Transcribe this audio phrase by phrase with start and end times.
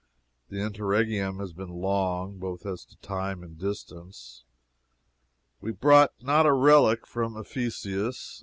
[0.49, 4.45] The interregnum has been long, both as to time and distance.
[5.61, 8.39] We brought not a relic from Ephesus!